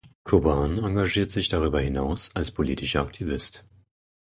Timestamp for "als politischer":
2.35-3.01